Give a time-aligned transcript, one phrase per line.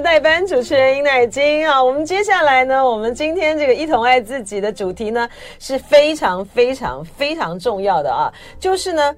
[0.00, 1.82] 代班主持人尹乃菁啊。
[1.82, 9.14] 我们接下来呢，我们今天这个一同爱自己的主题呢是非常非常非常重要的啊，就是呢。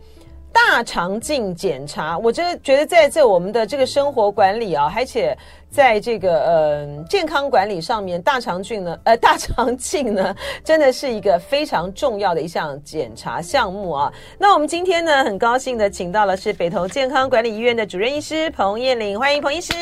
[0.50, 5.36] 大肠镜检查，我真的觉得在这我们的这个生活管理啊，而且
[5.70, 14.12] 在这个呃健康管理上面，大肠镜呢， 呃大肠镜呢， 真的是一个非常重要的一项检查项目啊。
[14.38, 19.72] 那我们今天呢，很高兴的请到了是北投健康管理医院的主任医师彭彦麟，欢迎彭医师。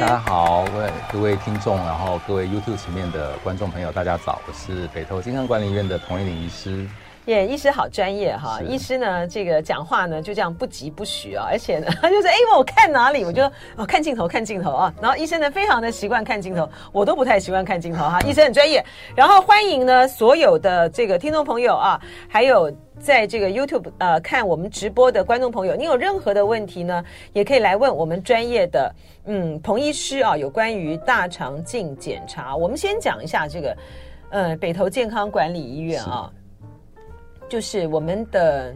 [0.00, 6.86] 大家好，各位各位听众，然后各位 YouTube 前面的观众朋友，大家早，我是北投健康管理医院的彭彦麟医师。
[7.28, 8.58] 耶，yeah, 医师好专业哈！
[8.66, 13.44] 医师呢，这个讲话呢就这样不疾不徐啊，而且呢， 他就是哎，我看哪里，我就
[13.76, 14.92] 哦看镜头看镜头啊。
[14.98, 18.18] 然后医生呢，非常的习惯看镜头，我都不太习惯看镜头哈。
[18.22, 18.82] 医生很专业。
[19.14, 22.00] 然后欢迎呢所有的这个听众朋友啊，
[22.30, 28.90] 还有在这个 YouTube 呃看我们直播的观众朋友，你有任何的问题呢，也可以来问我们专业的
[29.26, 32.56] 嗯彭医师啊，有关于大肠镜检查。
[32.56, 33.76] 我们先讲一下这个
[34.30, 36.32] 呃北投健康管理医院啊。
[37.48, 38.74] 就是我们的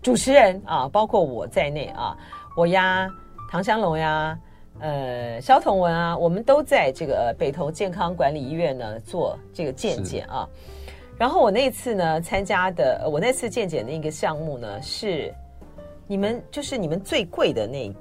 [0.00, 2.16] 主持人啊，包括我在内啊，
[2.56, 3.08] 我呀，
[3.50, 4.38] 唐湘龙呀，
[4.80, 10.48] 呃，肖同文啊，我们都在这个北投健康管理医院呢做这个健检啊。
[11.18, 15.32] 然后我那次呢参加的，我那次健检的一个项目呢是
[16.06, 17.94] 你们就是你们最贵的那个。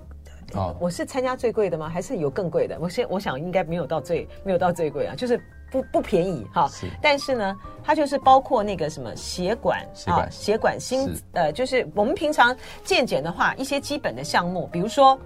[0.55, 1.89] 哦，我是参加最贵的吗？
[1.89, 2.77] 还是有更贵的？
[2.79, 5.39] 我先我想应该没有到最没有到最贵啊，就是。
[5.73, 6.87] 不不便宜哈，是。
[7.01, 15.17] 但是呢，它就是包括那个什么血管啊，血管心呃，就是我们平常健检的话，一些基本的项目，比如说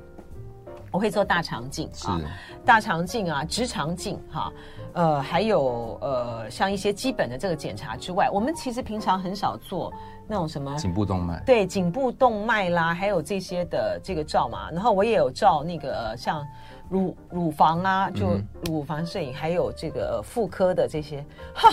[0.89, 2.07] 我会做大肠镜是。
[2.07, 2.21] 啊，
[2.63, 4.49] 大肠镜啊，直肠镜哈，
[4.93, 9.91] 呃，还有呃，像一些基本的这个检查之外，我们其实平常很少做
[10.29, 16.41] 那种什么颈部动脉，对，颈部动脉啦，还有这些的这个照嘛，然后我也有照那个、呃、像。
[16.89, 21.23] 乳乳房啊，就乳房摄影，还有这个妇科的这些，
[21.53, 21.69] 哈，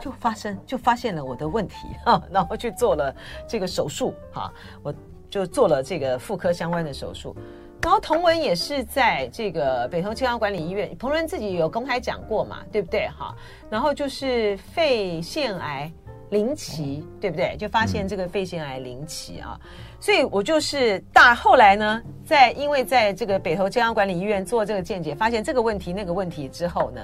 [0.00, 1.74] 就发生就发现了我的问题
[2.04, 3.14] 哈，然后去做了
[3.48, 4.52] 这个手术哈，
[4.82, 4.94] 我
[5.28, 7.34] 就做了这个妇科相关的手术，
[7.82, 13.34] 然后童文也是在这个北投健康管理医院，童文自己有公开讲过嘛，对不对哈？
[13.70, 15.90] 然后就是肺腺癌。
[16.30, 17.56] 零期，对不对？
[17.58, 19.68] 就发现这个肺腺癌零期啊，嗯、
[20.00, 27.00] 所以我就是大后来呢，在因为在这个北投健康管理医院做这个见解，发现这个问题那个问题之后呢，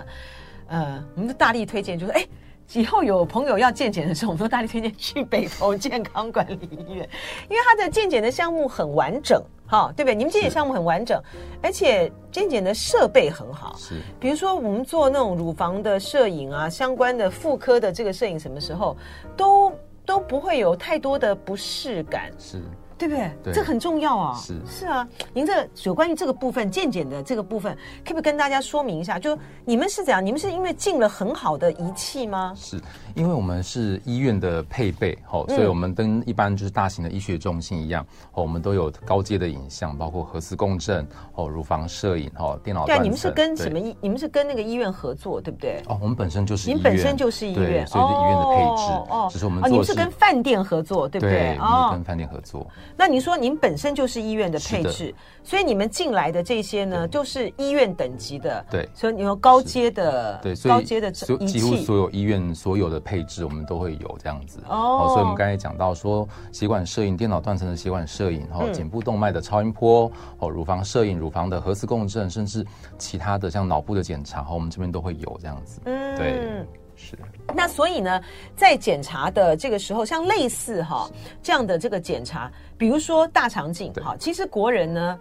[0.68, 2.26] 呃，我们就大力推荐，就说哎。
[2.72, 7.08] 以后有朋友要健检的时候，我们都大力推荐去北投健康管理医院，
[7.48, 10.14] 因为它的健检的项目很完整，哈，对不对？
[10.14, 11.22] 你们健检项目很完整，
[11.62, 13.94] 而且健检的设备很好，是。
[14.18, 18.96] 比如说我们做那种乳房的摄影啊，相关的妇科的这个摄影，什么时候
[19.36, 19.72] 都
[20.04, 22.60] 都不会有太多的不适感，是。
[22.98, 23.30] 对不对？
[23.44, 24.34] 对，这很重要啊！
[24.36, 29.18] 是是啊，您这有关于这个部分健检的这个部分，可不可以跟大家说明一下？
[29.18, 30.24] 就你们是怎样？
[30.24, 32.52] 你们是因为进了很好的仪器吗？
[32.56, 32.80] 是。
[33.14, 42.84] 因为我们是医院的配备，哦，所以我们跟一般就是大型的医学中心一样，哦，我们都有高阶的影像，包括核磁共振，哦，乳房摄影，哦，电脑。
[42.84, 43.96] 对，你们是跟什么医？
[44.02, 45.82] 你们是跟那个医院合作，对不对？
[45.88, 48.92] 哦，我们本身就是医院，您本身就是医院，所以是医院的配置。
[49.10, 49.64] 哦，只是我们。
[49.64, 51.56] 哦，你们是跟饭店合作，对不对？
[51.56, 52.66] 哦，跟饭店合作。
[52.96, 58.64] 那您说您本身就是医院的配置，所以你们进来的这些呢，就是医院等级的。
[58.70, 61.12] 对，所以你有高阶的，对，高阶的仪
[61.46, 63.96] 器，几乎所有医院所有的配置，我们都会。
[63.96, 72.62] 有这样子哦，所以我们刚才讲到说，血管摄影、电脑断层的血管摄影，然后颈部动脉的超音波，哦，乳房摄影、乳房的核磁共振，甚至
[72.98, 75.80] 其他的像脑部的检查，哈，我们这边都会有这样子。
[75.86, 77.16] 嗯，对，是。
[77.54, 78.20] 那所以呢，
[78.56, 81.08] 在检查的这个时候，像类似哈
[81.42, 85.18] 这样的这个检查，比如说大肠镜，哈，其实国人呢。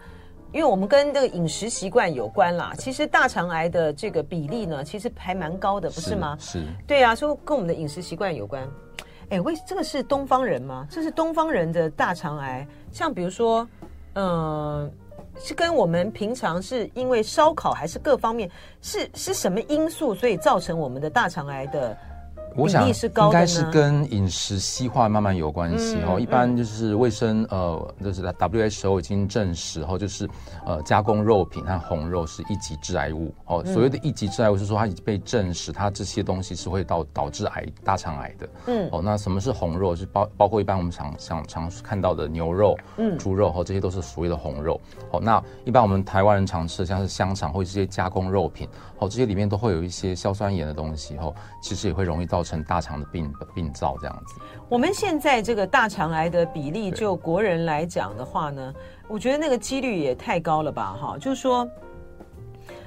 [0.54, 6.38] 因为我们跟这个饮食习惯有关啦，其实大肠癌的这个比例呢，其实还蛮高的，不是吗？
[6.40, 8.66] 是，是对啊，说跟我们的饮食习惯有关。
[9.28, 10.88] 哎，为这个是东方人吗？
[10.90, 13.68] 这是东方人的大肠癌，像比如说，
[14.14, 14.92] 嗯、呃，
[15.40, 18.50] 是跟我们平常是因为烧烤还是各方面，
[18.82, 21.98] 是是什么因素，所以造成我们的大肠癌的？
[22.56, 26.20] 我想应该是跟饮食西化慢慢有关系哦。
[26.20, 30.28] 一般就是卫生呃，就是 WHO 已经证实哦，就是
[30.66, 33.64] 呃加工肉品和红肉是一级致癌物哦。
[33.66, 38.50] 所谓的一级致癌物是说它已经被证实，它这些东西是会导导致癌大肠癌的。
[38.68, 39.96] 嗯哦，那什么是红肉？
[39.96, 44.80] 是包包括一般我们常常常看到的牛肉、嗯猪肉，哦这些都是所谓的红肉。
[45.12, 48.68] 哦，那一般我们台湾人常吃的像是香肠或者这些加工肉品，
[49.00, 54.36] 哦这些里面都会有一些硝酸盐的东西，哦其实也会容易造成大肠的病病灶这样子。
[54.70, 58.74] 我们现在这个大肠癌的比例，就国人来讲的话呢，
[59.10, 60.98] 我觉得那个几率也太高了吧？
[61.02, 61.68] 哈，就是说，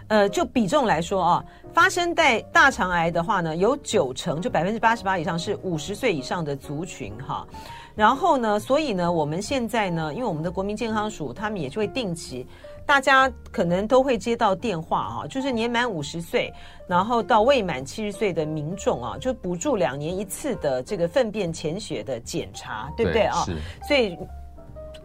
[0.06, 1.44] 呃，就比重来说啊，
[1.74, 7.46] 发生在大肠癌的话呢，有九成，就百分之八十八以上是五十岁以上的族群哈。
[7.94, 12.46] 然后呢，所以呢，我们现在呢，因为我们的国民健康署，他们也就会定期，
[12.88, 16.50] 大家可能都会接到电话啊，就是年满五十岁，
[16.88, 23.44] 然后到未满七十岁的民众啊，就补助两年一次的这个粪便潜血的检查，对不对啊？
[23.44, 23.54] 是。
[23.86, 24.16] 所以。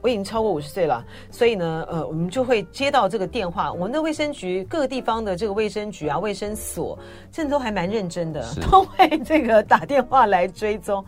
[0.01, 1.01] 我已经超过五十岁了，
[1.31, 3.71] 所以呢，呃，我们就会接到这个电话。
[3.71, 6.99] 我们的卫生局各个地方的这个卫生局啊、卫生所，
[7.31, 11.05] 真的都还蛮认真的，都会这个打电话来追踪。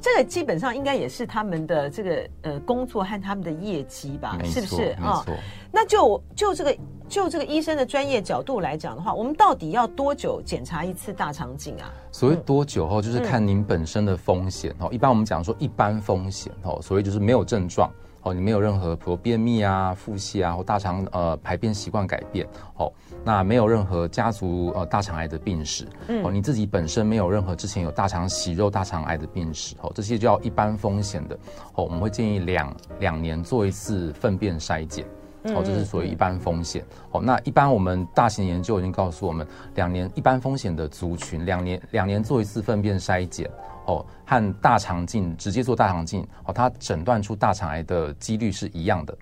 [0.00, 4.38] 这个基本上应该也是他们的这个呃工作和他们的业绩吧？
[4.44, 5.22] 是不是啊？
[5.26, 5.36] 哦，
[5.70, 6.76] 那就就这个
[7.08, 11.92] 就这个医生的专业角度来讲的话，我们到底要多久检查一次大肠镜啊？
[12.10, 14.88] 所谓多久哦，就是看您本身的风险哦。
[14.90, 17.90] 一般我们讲说一般风险哦，所谓就是没有症状。
[18.22, 22.92] 哦，你没有任何比如便秘啊、腹泻啊或大肠呃排便习惯改变，哦，
[23.24, 31.34] 那没有任何家族呃大肠癌的病史，嗯，哦，你自己本身没有任何之前有大肠息肉、大肠癌的病史，哦，这些叫一般风险的，
[31.74, 35.06] 哦，我们会建议两两年做一次粪便筛检，
[35.44, 43.50] 哦，这是属于一般风险，哦，那一般我们大型研究已经告诉我们，两年一般风险的族群，两年两年做一次粪便筛检。
[43.86, 49.16] 哦，和大肠镜直接做大肠镜，哦，它诊断出大肠癌的几率是一样的。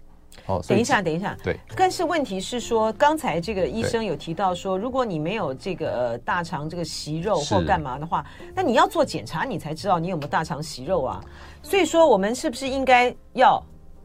[0.49, 1.57] 哦，等一下，等一下，对。
[1.77, 11.23] 但是问题是说，刚才这个医生有提到说，如果你没有这个大肠这个息肉或干嘛的话，那你要做检查，你才知道你有没有大肠息肉啊。
[11.63, 13.63] 所以说，我们是不是应该要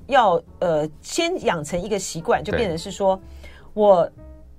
[0.08, 3.20] 要呃，先养成一个习惯，就变成是说
[3.74, 4.08] 我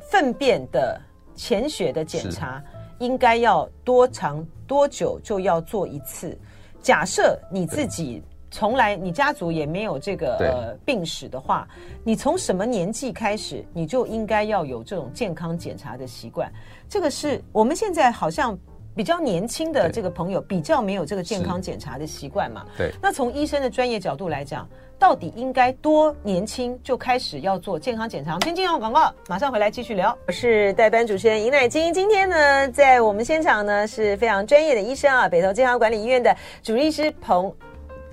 [0.01, 1.01] 粪便的
[1.37, 2.63] 潜血的检查。
[3.01, 6.39] 应该要多长多久就要做一次？
[6.81, 8.23] 假设你自己
[8.55, 11.67] 从来你家族也没有这个呃病史的话，
[12.05, 16.49] 你从什么年纪开始你就应该要有这种健康检查的习惯？
[16.89, 18.57] 这个是我们现在好像
[18.95, 22.65] 比较年轻的这个朋友比较没有这个健康检查的习惯嘛？
[22.79, 22.93] 对。
[23.03, 24.69] 那从医生的专业角度来讲。
[24.97, 28.39] 到底应该多年轻就开始要做健康检查？
[28.45, 30.17] 先进入广告，马上回来继续聊。
[30.29, 37.53] 我是代班主持人尹乃菁，今天呢，在我们现场呢是非常专业的医生啊，北投健康管理医院的主治医师彭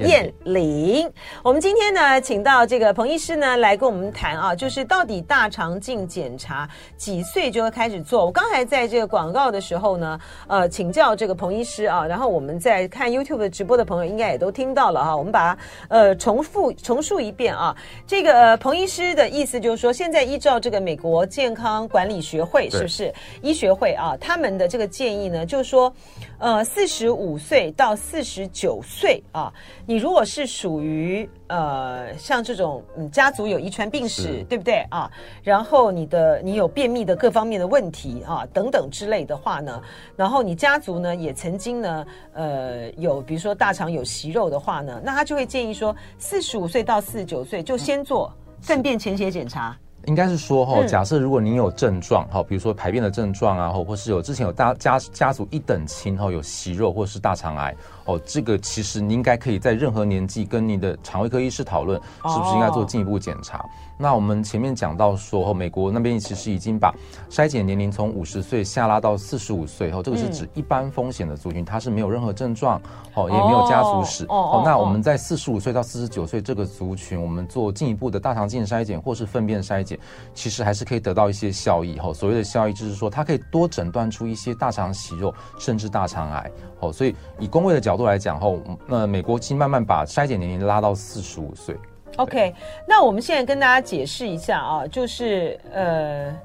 [0.01, 1.09] 彦麟，
[1.43, 6.67] 我们今天呢，请到这个彭医师呢来跟我们谈啊，就是到底大肠镜检查
[6.97, 8.25] 几岁就会开始做？
[8.25, 17.75] 我刚才在这个广告的时候呢，呃，请教这个彭医师啊，然后我们在看 YouTube 直播的朋友应该也都听到了啊，我们把它呃重复重述一遍啊。
[18.07, 25.93] 这个呃彭医师的意思就是说，现在依照这个美国健康管理学会是不是医学会啊，他们的这个建议呢，就是说。
[26.41, 29.53] 呃，四十五岁到四十九岁啊，
[29.91, 35.11] 你如果是属于呃像这种嗯家族有遗传病史，对不对啊？
[35.43, 39.81] 然后你的你有便秘的各方面的问题啊等等之类的话呢，
[40.15, 49.77] 然后你家族呢也曾经呢呃有比如说大肠有息肉的话呢，那他就会建议说四十五岁到四十九岁就先做粪便潜血检查。
[50.07, 63.65] 应该是说哈，假设如果您有症状哈，比如说排便的症状啊，或或是有之前有大家家族一等亲哈，有息肉或是大肠癌哦，这个其实你应该可以在任何年纪跟你的肠胃科医师讨论，是不是应该做进一步检查。
[63.97, 66.91] 那我们前面讲到说，美国那边其实已经把
[67.29, 72.81] 筛检年龄从五十岁下拉到四十五岁，哦，这个是指一般风险的族群，它是没有任何症状，
[73.13, 79.99] 哦，也没有家族史，哦，那我们在四十五岁到四十九岁这个族群，我们做进一步的大肠镜筛检或是粪便筛检，
[80.33, 91.77] 其实还是可以得到一些效益，哦，所谓的效益就是说，它可以多诊断出一些大肠息肉，甚至大肠癌，哦，所以以工位的角度来讲，后，那美国其实慢慢把筛检年龄拉到四十五岁。
[92.17, 92.53] OK，
[92.85, 96.35] 那我们现在跟大家解释一下啊，就是呃，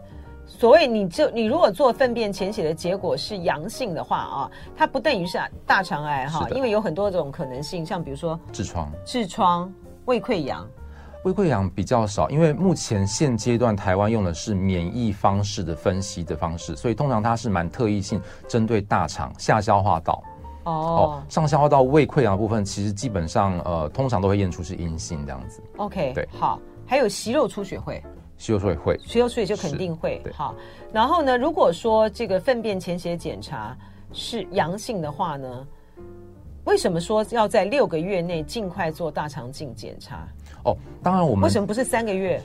[0.47, 5.37] 所谓你就你如果做粪便潜血的结果是阳性的话啊，它不等于是
[5.67, 9.73] 大肠癌哈，因为有很多种可能性，像比如说痔疮、痔疮、
[10.05, 10.65] 胃溃疡，
[11.25, 20.23] 胃溃疡比较少，因为目前现阶段台湾用的是免疫方式的分析的方式，所以通常它是蛮特异性，针对大肠下消化道。
[20.67, 25.63] 哦，上消化道胃溃疡部分，其实基本上呃，通常都会验出是阴性这样子。
[25.77, 28.03] OK，对，好，还有息肉出血会，
[28.37, 30.21] 息肉出血会，息肉出血就肯定会。
[30.35, 30.57] 好，
[30.93, 33.77] 然后呢，如果说这个粪便潜血检查
[34.13, 35.67] 是阳性的话呢，
[36.65, 40.27] 为什么说要在六个月内尽快做大肠镜检查？
[40.65, 42.43] 哦，当然我们为什么不是三个月，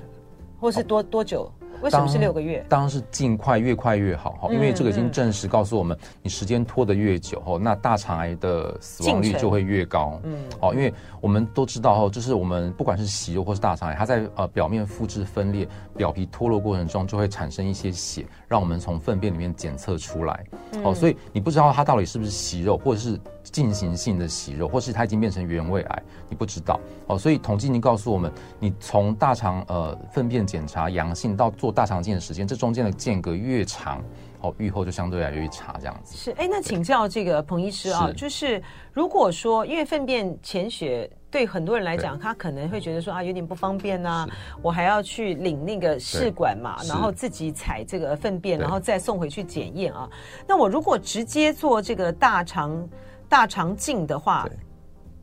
[0.60, 1.51] 或是多、哦、多久？
[1.82, 2.64] 为什么是六个月？
[2.70, 10.20] 当然是尽快，越快越好哈，因为这个已经证实告诉我们，你时间拖得越久哈，那大肠癌的死亡率就会越高。
[10.24, 20.46] 嗯，哦，因为我们都知道哈，就是我们不管是息肉或是大肠癌，它在呃表面复制分裂、表皮脱落过程中，就会产生一些血，让我们从粪便里面检测出来。
[20.84, 23.20] 哦，所以你不知道它到底是不是息肉，或者是
[23.51, 26.79] 进行性的息肉，或是它已经变成原位癌，你不知道。
[27.08, 34.01] 哦，所以统计已经告诉我们，你从大肠呃粪便检查阳性到做大肠镜的时间，这中间的间隔越长，
[34.41, 36.15] 哦，预后就相对来越差，这样子。
[36.15, 44.29] 是，哎，那请教这个彭医师啊，是就是如果说因为粪便潜血对很多人来讲，他可能会觉得说啊有点不方便呐、啊，
[44.62, 50.10] 我还要去领那个试管嘛，然后自己采这个粪便，然后再送回去检验啊。
[50.48, 52.88] 那我如果直接做这个大肠
[53.32, 54.46] 大肠镜的话，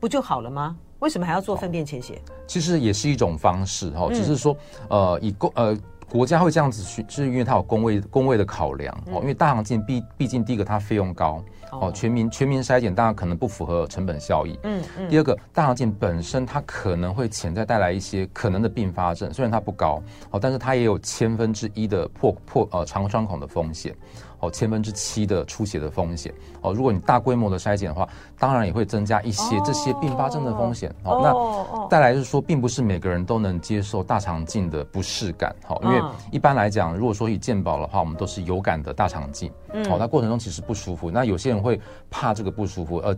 [0.01, 0.75] 不就好了吗？
[1.01, 2.19] 为什么还要做粪便潜血？
[2.47, 4.57] 其实也是一种方式哈，只是说
[4.89, 5.77] 呃以公呃。
[6.11, 9.21] 国家会这样子去，就是因为它有公位公位的考量哦。
[9.21, 14.59] 因为大肠镜毕毕竟第一个它费用高哦，全民全民筛检当然可能不符合成本效益。
[14.63, 15.11] 嗯嗯。
[15.11, 23.95] 第二个，大肠镜本身它可能会潜在带来一些可能的并发症，虽然它不高哦，但是它也有千分之一的破破呃肠穿孔的风险。
[24.41, 26.73] 哦，千分之七的出血的风险哦。
[26.73, 30.95] 如果你大规模的筛检的话，当然也会增加一些这些并发症的风险。
[31.05, 35.55] 哦，那再来就是说，并不是每个人都能接受大肠镜的不适感。
[35.65, 39.51] 好，因为一般来讲，如果说以健保的话，我们都是有感的大肠镜。
[39.73, 41.11] 嗯，好，那过程中其实不舒服。
[41.11, 41.81] 那有些人会
[42.11, 43.17] 怕这个不舒服，呃。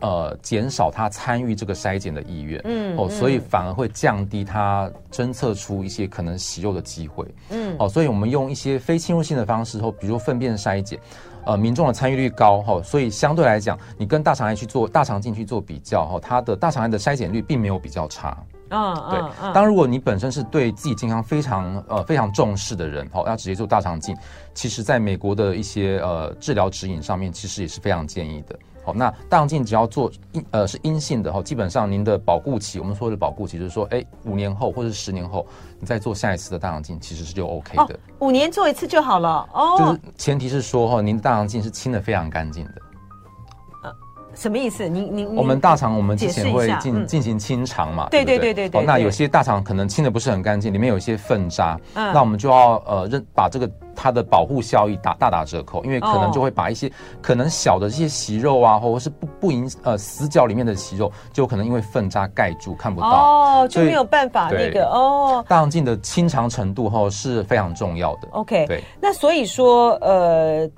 [0.00, 11.00] 呃，减少他参与这个筛检的意愿，嗯，哦，所以反而会降低他侦测出一些可能息肉的机会，嗯，哦，所以我们用一些非侵入性的方式，或比如粪便筛检，
[11.44, 18.36] 呃，民众的参与率高，哈，所以相对来讲，你跟大肠癌去做大肠镜去做比较，哈，它的大肠癌的筛检率并没有比较差，
[18.68, 24.16] 啊，对，当如果你本身是对自己健康非常呃非常重视的人，哈，要直接做大肠镜，
[24.54, 28.56] 其实在美国的一些呃治疗指引上面，其实也是非常建议的。
[28.96, 35.46] 那大肠镜只要做阴呃是阴性的哈，基本上您的保固期，我们说的保固期就是说，哎，五年后或者是十年后，
[35.78, 37.94] 你再做下一次的大肠镜，其实是就 OK 的。
[37.94, 39.76] 哦，五年做一次就好了哦。
[39.78, 42.74] 就是前提是说哈，您的大肠镜是清的非常干净的。
[44.38, 44.88] 什么意思？
[44.88, 48.06] 您您我们大肠我们之前会进进行清肠嘛？
[48.08, 48.84] 对对对对对。
[48.84, 56.88] 那有些大肠可能清的不是很干净，里面有一些粪渣，那我们就要呃认把这个它的保护效益打大打折扣，因为可能就会把一些
[57.20, 65.44] 可能小的这些息肉啊，或者是不不影呃死角里面的息肉，就可能因为粪渣盖住看不到哦，就没有办法那个哦。
[65.48, 68.28] 大肠镜的清肠程度哈是非常重要的。
[68.30, 68.84] OK，对。
[69.00, 70.70] 那所以说呃，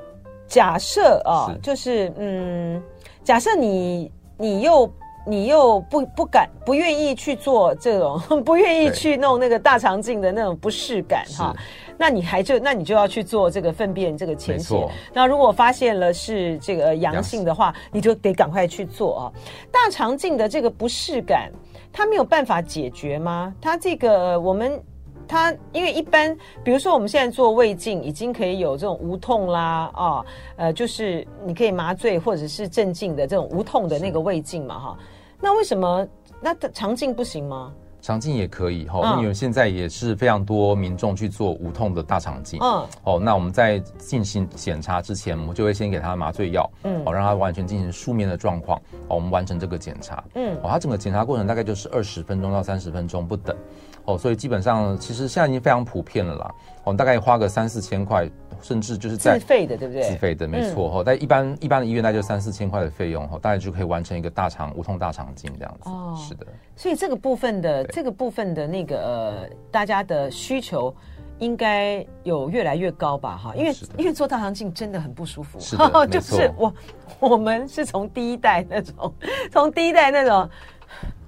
[0.48, 2.82] 假设啊，就是嗯。
[3.30, 4.92] 假设你你又
[5.24, 11.54] 你又不不敢不愿意去做这种 不愿意去弄那个大肠镜的那种不适感哈，
[11.96, 14.84] 那你还就那你就要去做这个粪便这个潜血。
[15.12, 19.22] 那如果发现了是这个阳性的话，你就得赶快去做啊。
[19.70, 21.52] 大肠镜的这个不适感，
[21.92, 23.54] 它没有办法解决吗？
[23.60, 24.82] 它这个我们。
[25.30, 34.98] 它因为一般，比如说我们现在做胃镜，已经可以有这种无痛啦，哦，呃，就是你可以麻醉或者是镇静的这种无痛的那个胃镜嘛，哈。
[35.40, 36.04] 那为什么
[36.40, 37.72] 那肠镜不行吗？
[38.02, 42.58] 肠镜也可以哈，因为现在也是非常多民众去做无痛的大肠镜。
[42.62, 50.24] 嗯，哦，那我们在进行检查之前，我们就会先给他麻醉药，嗯，好让他完全进行术面的状况，好，我们完成这个检查。
[50.34, 53.56] 嗯，哦，他整个检查过程大概就是二十分钟到三十分钟不等。
[54.06, 56.54] 哦，所以基本上其实现在已经非常普遍了啦。
[56.84, 58.26] 我们大概花个三四千块，
[58.62, 60.02] 甚至就是在自费的，对不对？
[60.04, 61.04] 自费的，没错哈。
[61.04, 65.90] 在、嗯、一般一般的医院，大概就三四千块的费用哈，大概就可以完成一个大肠无痛大肠镜这样子。
[65.90, 66.46] 哦，是的。
[66.74, 70.94] 所以这个部分的对这个部分的那个呃，大家的需求
[71.38, 73.36] 应该有越来越高吧？
[73.36, 75.58] 哈，因为因为做大肠镜真的很不舒服。
[76.06, 76.74] 就是我
[77.18, 79.14] 我们是从第一代那种，
[79.50, 80.48] 从第一代那种。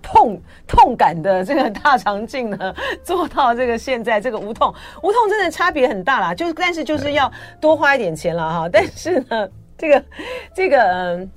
[0.05, 6.35] 痛痛感的这个大肠镜呢， 做到这个现在这个无痛，无痛真的差别很大啦。
[6.35, 8.69] 就但是就是要多花一点钱了哈。
[8.71, 10.05] 但是呢，这个
[10.53, 11.31] 这个嗯，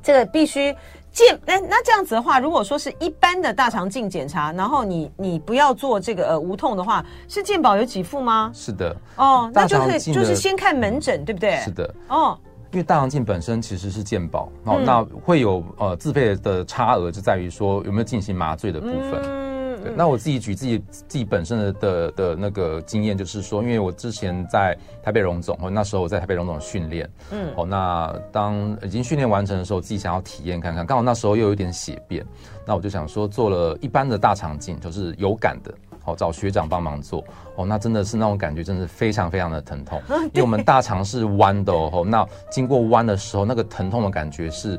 [0.00, 0.74] 这个必须
[1.12, 1.38] 健。
[1.44, 8.50] 那那这样子的话，如果说是一般的大肠镜检查，然后你你不要做这个呃无痛的话，是健保有给付吗？
[8.54, 8.96] 是的。
[9.16, 11.56] 哦，那就是就是先看门诊，对不对？
[11.64, 11.94] 是的。
[12.08, 12.38] 哦。
[12.72, 19.20] 因为大肠镜本身其实是健保，哦，嗯、那会有呃自费的差额，就在于说有没有进行麻醉的部分。
[19.24, 19.92] 嗯，对。
[19.96, 32.24] 那我自己举自己自己本身的的的那个经验，就是说，因为我之前在台北荣总，哦，那时候我在台北荣总训练，嗯，哦，那当已经训练完成的时候，自己想要体验看看，刚好那时候又有一点血便，
[32.64, 35.74] 那我就想说做了一般的大肠镜，就是有感的。
[36.02, 37.24] 好找学长帮忙做。
[37.56, 40.00] 哦，那真的是那种感觉，真的是非常非常的疼痛，
[40.32, 44.78] 因为我们大肠是弯的哦，那经过弯的时候，那个疼痛的感觉是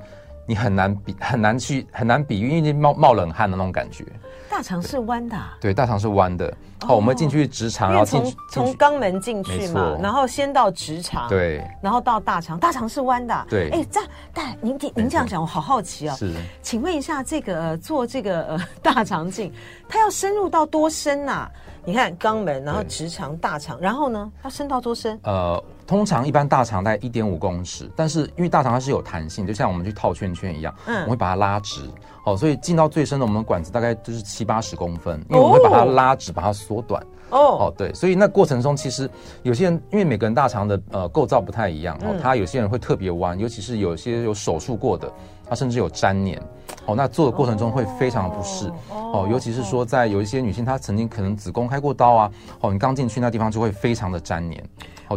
[0.52, 4.06] 你很难比很难去很难比喻，因为冒冒冷汗的那种感觉。
[4.50, 6.54] 大肠是弯的，对，大肠是弯的。
[6.82, 13.70] 好，我们进去直肠，然后从从肛门进去嘛，然后先到直肠，对，然后到大肠，大肠是弯的，对。
[13.70, 16.16] 哎，这样，但您您这样讲，我好好奇哦。
[16.18, 19.54] 是，请问一下，这个做这个呃 大肠镜，
[19.88, 21.50] 它要深入到多深呐？
[21.84, 25.20] 你看肛门，然后直肠、大肠，然后呢，它伸到多深？
[25.24, 25.64] 呃。
[25.88, 31.82] 通常一般大肠大概一点五公尺，但是因为大肠它是有弹性，就像我们去套圈圈一样，嗯，我们会把它拉直，
[32.26, 37.06] 哦，所以进到最深的我们的管子大概就是七八十公分，因为我们会把它拉直，把它缩短。
[37.32, 39.10] 哦，哦，对，所以那过程中其实
[39.44, 45.12] 有些人因为每个人大肠的呃构造不太一样，哦，他有些人会特别弯，尤其是有些有手术过的，
[45.50, 46.42] 他甚至有粘连，
[46.92, 54.64] 哦，那做的过程中会非常不适，哦，尤其是说在有一些女性她曾经可能子宫开过刀啊，哦，你刚进去那地方就会非常的粘连。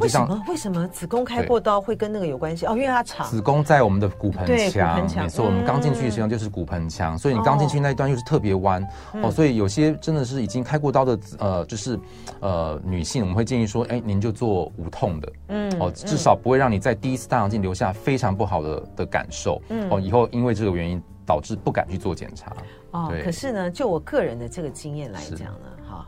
[0.00, 0.42] 为什么？
[0.48, 2.66] 为什么子宫开过刀会跟那个有关系？
[2.66, 3.24] 哦，因为它长。
[3.28, 5.44] 子宫在我们的骨盆腔，没错。
[5.44, 8.84] 我们刚进去实际上就是骨盆腔，所以你刚进去那一段又是特别弯
[9.22, 9.30] 哦。
[9.30, 11.96] 所以有些真的是已经开过刀的，呃，就是
[12.40, 22.52] 呃女性，我们会建议说，哎，您就做无痛的，嗯，哦，至少不会让你在第一次大肠镜留下非常不好的的感受，嗯，哦，以后因为这个原因导致不敢去做检查。
[22.92, 26.06] 哦，可是呢，就我个人的这个经验来讲呢，哈，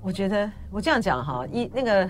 [0.00, 2.08] 我觉得我这样讲哈，一那个。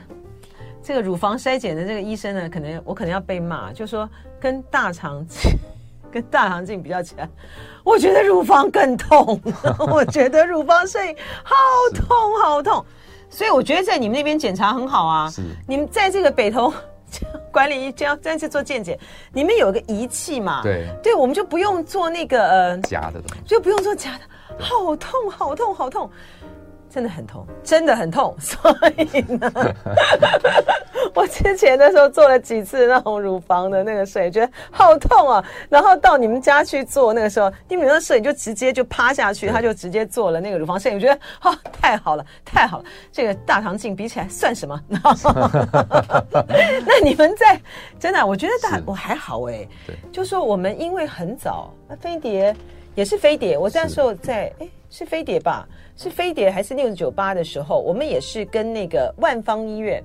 [0.85, 5.25] 这个乳房筛检的这个医生呢，可能我可能要被骂，就说跟大肠
[6.11, 7.29] 跟大肠镜比较起来，
[7.85, 9.41] 我觉得乳房更痛，
[9.79, 11.55] 我觉得乳房摄影好
[11.95, 12.85] 痛好痛，
[13.31, 15.31] 所以我觉得在你们那边检查很好啊。
[15.31, 16.75] 是，你们在这个北投
[17.53, 18.99] 管理医这样去做健检，
[19.33, 20.63] 你们有个仪器嘛？
[20.63, 24.25] 对，对，我们就不用做那个呃假的，就不用做假的，
[24.59, 26.11] 好痛好痛好痛。
[26.93, 29.51] 真的很痛，真的很痛， 所以呢，
[31.15, 35.43] 我之前的时候做了几次那种乳房的那个摄影，觉得好痛啊。
[35.71, 42.85] 然后到你们家去做那个时候，你们的摄影就直接就趴下去，他就直接做了那个乳房摄影，我觉得哦，太好了， 太好了。
[43.11, 44.79] 这个大肠镜比起来算什么？
[44.89, 45.01] 那
[47.03, 47.59] 你们在
[47.99, 49.67] 真的，我觉得大我还好哎，
[50.13, 52.55] 就说我们因为很早，那飞碟
[52.95, 54.69] 也是飞碟，我那时候在哎。
[54.95, 55.67] 是飞碟吧？
[55.97, 57.81] 是飞碟还是六九八的时候？
[57.81, 60.05] 我们也是跟那个万方医院，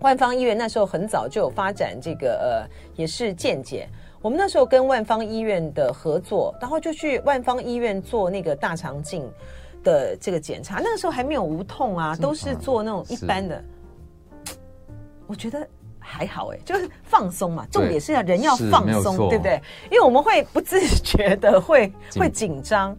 [0.00, 3.88] 万方医院那时候很早就有发展这个呃，也是健检。
[4.20, 9.26] 我们那时候跟万方医院的合作，然后就去万方医院做那个大肠镜
[9.82, 10.78] 的这个检查。
[10.78, 13.64] 那个时候还没有无痛啊，都是做那种一般的。
[15.26, 15.66] 我觉得
[16.06, 17.66] 还好哎，就是放松嘛。
[17.70, 19.60] 重点是要人要放松，对不对？
[19.90, 22.96] 因为我们会不自觉的会会紧张。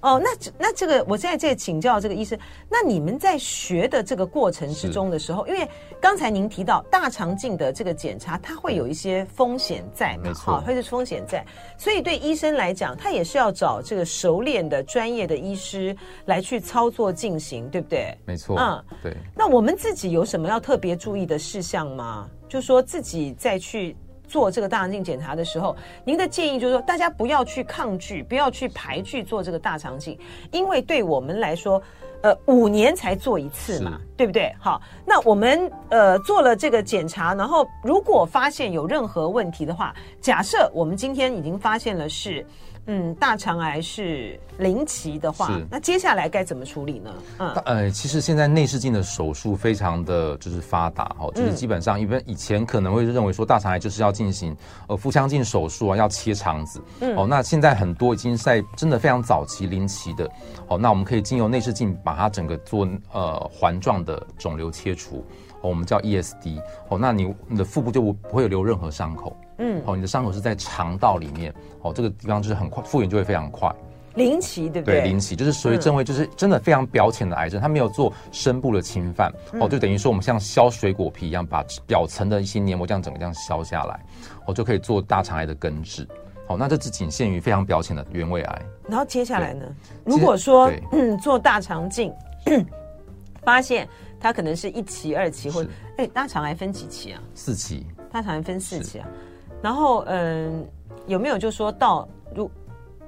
[0.00, 2.38] 哦，那那这个，我现在在请教这个医生，
[2.70, 5.68] 那你们在学的这个过程之中的时候，因为
[6.00, 11.44] 刚才您提到大肠镜的这个检查，它会有一些风险在嘛，哈，会是风险在，
[11.76, 18.16] 所以对医生来讲，他也是要找这个熟练的专业的医师来去操作进行，对不对？
[18.24, 19.16] 没错，嗯，对。
[19.34, 22.28] 那我们自己有什么要特别注意的事项吗？
[22.48, 23.96] 就说自己再去。
[24.28, 30.16] 做这个大肠镜检查的时候，您的建议就是说，大家不要去抗拒，不要去排拒做这个大肠镜，
[30.52, 31.82] 因为对我们来说，
[32.22, 34.54] 呃，五年才做一次嘛，对不对？
[34.60, 42.44] 好，那我们呃做了这个检查，然后如果发现有任何问题的话，假设我们今天已经发现了是。
[42.90, 47.14] 嗯，大肠癌是零期的话，那接下来该怎么处理呢？
[47.38, 60.28] 嗯，呃，其实现在内视镜的手术非常的就是发达哈，就是基本上，因为以前可能会认为说大肠癌就是要进行呃腹腔镜手术啊，要切肠子，嗯，哦，那现在很多已经在真的非常早期零期的，
[60.68, 65.22] 哦，那我们可以经由内视镜把它整个做呃环状的肿瘤切除，
[65.60, 69.36] 哦，我们叫 ESD，哦，那你你的腹部就不不会有留任何伤口。
[69.58, 73.72] 嗯，哦，你的伤口是在肠道里面，哦，这个地方就是很快复原就会非常快。
[74.14, 75.00] 零期对不对？
[75.00, 84.00] 对，零期就是属于正位，就是真的非常表浅的癌症，它没有做深部的侵犯，哦，就等于说我们像削水果皮一样，把表层的一些黏膜这样整个这样削下来，
[84.46, 86.04] 哦，就可以做大肠癌的根治。
[86.48, 88.62] 哦，那这只仅限于非常表浅的原位癌。
[88.88, 89.66] 然后接下来呢？
[90.02, 92.12] 如果说嗯做大肠镜，
[93.42, 93.86] 发现
[94.18, 97.22] 它可能是一期、二期，或者哎，大肠癌分几期啊？
[97.34, 97.86] 四期。
[98.10, 99.06] 大肠癌分四期啊。
[99.62, 100.66] 然后，嗯，
[101.06, 102.50] 有没有就说到如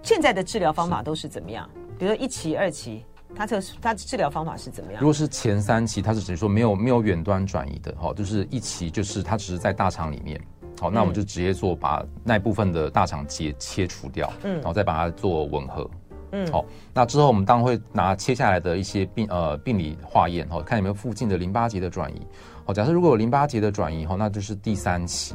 [0.02, 1.68] 现在的治疗方法都是怎么样？
[1.98, 5.00] 比如说一期、二期，它这个它治疗方法是怎么样？
[5.00, 10.40] 如果是前三期，它是只是说没有没有远端转移的，哈，就是一期就是它只是在大肠里面，
[10.80, 15.88] 好，那我们就直接做把那部分的大肠结切除掉，嗯，然后再把它做吻合。
[16.32, 22.26] 嗯，好，那之后我们当然会拿切下来的一些病呃病理化验哈，看有没有附近的淋巴结的转移。
[22.70, 25.34] 好，假设如果有淋巴结的转移哈，那就是第三期，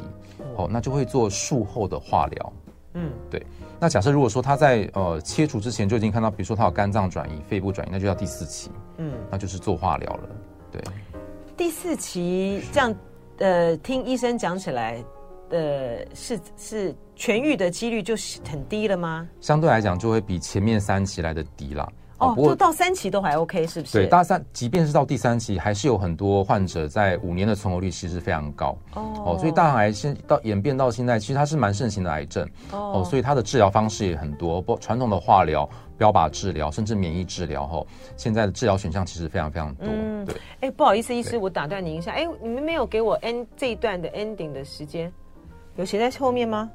[0.56, 2.52] 好，那就会做术后的化疗。
[2.94, 3.46] 嗯，对。
[3.78, 8.70] 那假设如果说他在呃切除之前就已经看到，比如说他有肝脏转移、肺部转移，那就叫第四期。
[8.96, 10.28] 嗯，那就是做化疗了。
[10.72, 10.82] 对，
[11.58, 12.94] 第四期这样，
[13.36, 15.04] 呃，听医生讲起来，
[15.50, 19.28] 呃，是是痊愈的几率就是很低了吗？
[19.42, 21.86] 相对来讲，就会比前面三期来的低了。
[22.18, 23.92] 哦，不过到三期都还 OK，是不是？
[23.92, 28.76] 对，大三，即便是到第三期，还是有很多患者在五年的存活率其实非常高。
[28.94, 32.48] 哦，哦，所以大肠癌现到演变到现在，其实它是蛮盛行的癌症。
[32.72, 37.66] 哦，哦，所以它的治疗方式也很多，不传统的化疗、标靶治疗，甚至免疫治疗。
[37.66, 37.84] 哈，
[38.16, 39.86] 现在的治疗选项其实非常非常多。
[39.86, 40.34] 嗯，对。
[40.60, 42.12] 哎，不好意思，医师，我打断您一下。
[42.12, 45.12] 哎，你们没有给我 end 这一段的 ending 的时间，
[45.76, 46.70] 有写在后面吗？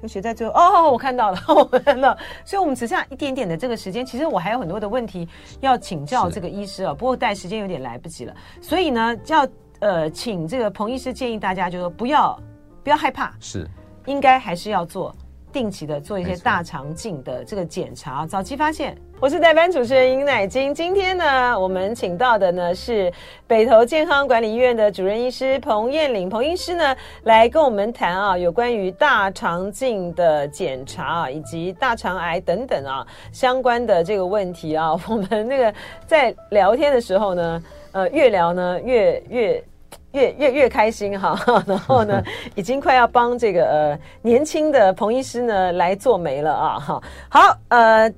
[0.00, 4.04] 就写在最后哦，我看到了， 我看到，所以我们只剩下一点点的这个时间。
[4.04, 5.28] 其实我还有很多的问题
[5.60, 8.34] 要请教这个医师啊，不过带时间有点来不及了。
[8.60, 9.48] 所以呢，要
[9.80, 12.38] 呃，请这个彭医师建议大家，就是说不要
[12.82, 13.68] 不要害怕，是
[14.06, 15.14] 应该还是要做
[15.52, 18.96] 定期的做一些大肠镜的这个检查，早期发现。
[19.20, 23.12] 我是代班主持人尹乃菁，今天呢，我们请到的呢是
[23.48, 34.92] 北投健康管理医院的主任医师彭燕玲，彭医师呢来跟我们谈啊，有关于大肠镜的检查啊，以及大肠癌等等啊相关的这个问题啊。
[35.08, 35.74] 我们那个
[36.06, 39.64] 在聊天的时候呢，呃，越聊呢越越
[40.12, 42.22] 越越越开心哈，然后呢，
[42.54, 47.02] 已经快要帮这个呃年轻的彭医师呢来做媒了啊哈。
[47.28, 48.08] 好，呃。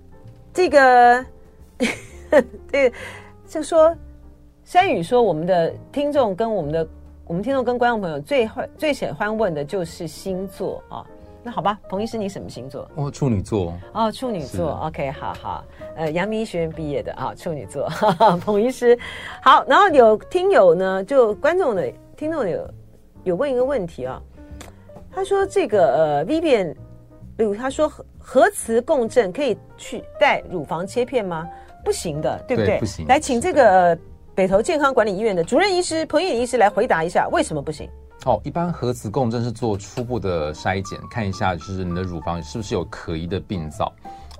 [0.60, 1.26] 这个，
[2.70, 2.96] 这个，
[3.48, 3.96] 就说
[4.62, 6.86] 山宇说，我们的听众跟我们的
[7.26, 8.46] 我们听众跟观众朋友最
[8.76, 11.06] 最喜欢问的就是星座啊。
[11.42, 12.86] 那好吧，彭医师，你什么星座？
[12.94, 13.72] 哦，处女座。
[13.94, 14.72] 哦，处女座。
[14.84, 15.64] OK，好好。
[15.96, 17.88] 呃，阳明医学院毕业的啊，处女座。
[17.88, 18.98] 哈哈，彭医师，
[19.40, 19.64] 好。
[19.66, 22.70] 然后有听友呢，就观众的听众有
[23.24, 24.20] 有问一个问题啊，
[25.10, 26.74] 他说这个呃，Vivian，
[27.40, 27.90] 比如他说。
[28.22, 31.48] 核磁共振可以去带乳房切片吗？
[31.82, 32.74] 不行的，对不对？
[32.74, 33.04] 对，不行。
[33.08, 33.98] 来，请这个
[34.36, 37.90] 北投健康管理医院的主任医师彭颖医师来回答一下，为什么不行？
[38.26, 43.90] 哦，一般核磁共振是做初步的筛检，看一下就是你的乳房是不是有可疑的病灶。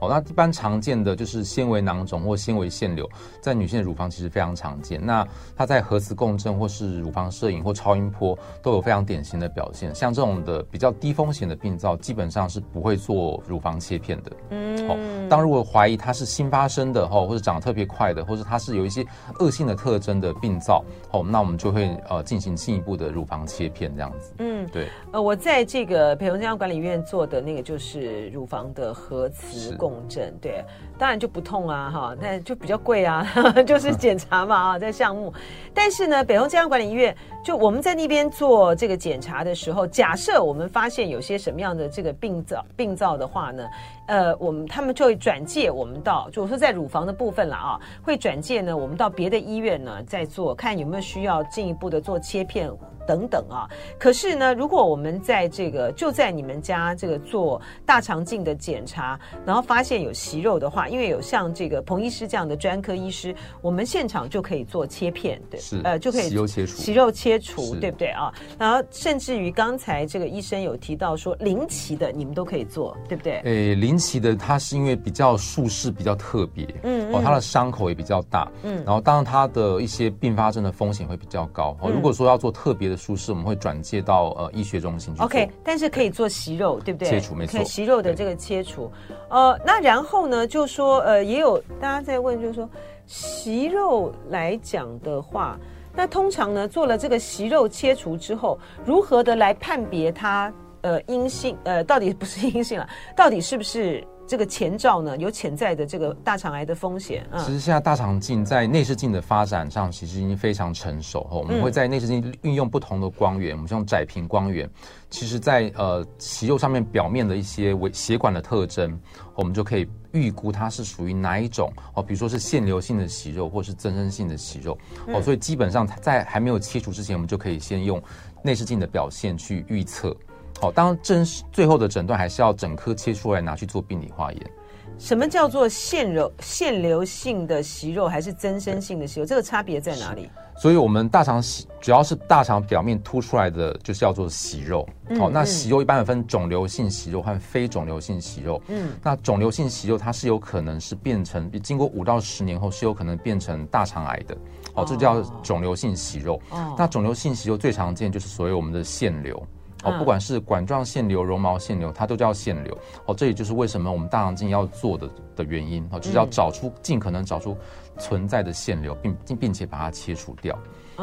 [0.01, 3.09] 哦，那一般常见的就是纤维囊肿或纤维腺瘤，
[3.41, 5.01] 在女性的乳房其实非常常见。
[5.05, 9.95] 那它在核磁共振或是乳房摄影或超音波都有非常典型的表现。
[9.95, 14.33] 像这种的比较低风险的病灶，基本上是不会做乳房切片的。
[14.51, 15.27] 嗯，好、哦。
[15.29, 19.05] 当如果怀疑它是新发生的哈，或者长得特别快的，或者它是有一些
[19.39, 20.83] 恶性的特征的病灶，
[21.13, 24.33] 哦，那我们就会呃进行进一步的乳房切片这样子。
[24.39, 24.89] 嗯，对。
[25.13, 29.90] 呃，我在这个北荣健康管理医院做的那个就是乳房的核磁共。
[29.91, 30.65] 共振对，
[31.01, 33.27] 当然就不痛啊，哈，那就比较贵啊，
[33.67, 35.33] 就是检查嘛啊，这项目。
[35.73, 43.67] 但是呢，北投健康管理医院就我们在那边做这个检查的时候，假设我们发现有些什么样的这个病灶病灶的话呢，
[44.09, 52.71] 呃，我们他们就会转介我们到，就说在乳房的部分了啊，会转介呢我们到别的医院呢再做，看有没有需要进一步的做切片。
[53.07, 53.67] 等等啊，
[53.99, 68.33] 可是呢，如果我们在这个就在你们家这个做大肠镜的检查，然后发现有息肉的话，因为有像这个彭医师这样的专科医师，我们现场就可以做切片，对，是呃就可以息肉切除，息肉切除，对不对啊？
[68.59, 73.41] 然后甚至于刚才这个医生有提到说，零期的你们都可以做，对不对？
[73.45, 81.77] 诶，零期的它是因为比较术式比较特别，嗯，哦，它的伤口也比较大，嗯，然后当然它的一些并发症的风险会比较高。
[81.81, 83.01] 哦，如果说要做特别的。
[83.01, 87.09] 术式我们会转介到呃医学中心去 OK，但是可以做息肉，对不对？
[87.09, 88.93] 切除没错，可以息肉的这个切除。
[89.31, 92.69] 呃，那然后呢，就说呃，也有大家在问，就是说
[93.07, 95.59] 息肉来讲的话，
[95.95, 104.07] 那通常呢做了这个息肉切除之后，如何的来判别它呃阴性呃到底不是阴性了，到底是不是？
[104.27, 107.27] 这个前兆呢，有潜在的这个大肠癌的风险。
[107.33, 111.27] 嗯，其实现在大肠镜在内视镜的发展上，其实已经非常成熟。
[111.33, 114.71] 我们会在内视镜运用不同的光源，我们用窄屏光源。
[115.09, 118.97] 其实在，在呃息肉上面表面的一些微血管的特征，
[119.35, 124.77] 我们就可以预估它是属于哪一种哦，比如说是腺瘤性的息肉，或是增生性的息肉。
[125.09, 128.03] 哦，所以基本上在还没有切除之前，我们就可以先用
[128.43, 130.17] 内视镜的表现去预测。
[130.61, 134.51] 好，当真最后的诊断还是要整颗切出来拿去做病理化验。
[134.99, 139.25] 什么叫做腺瘤腺瘤性的息肉还是增生性的息肉？
[139.25, 140.29] 这个差别在哪里？
[140.59, 144.83] 所以，我们大肠息主要是大肠表面凸出来的，就是叫做息肉。
[144.83, 148.61] 好、嗯哦，那息肉一般有分肿瘤性息肉和非肿瘤性息肉。
[148.69, 154.37] 嗯，那肿瘤性息肉它是有可能是变成，经过五到十年后是有可能变成大肠癌的。
[154.75, 156.39] 哦，这叫肿瘤性息肉。
[156.51, 159.43] 哦，那肿瘤性息肉最常见就是所谓我们的腺瘤。
[159.83, 162.77] 哦，不管是管状腺瘤、绒毛腺瘤，它都叫腺瘤。
[163.07, 165.87] 哦，这也就是为什么我们大肠镜要做的的原因。
[165.91, 167.57] 哦，就是要找出尽可能找出
[167.99, 170.59] 存在的腺瘤，并并且把它切除掉。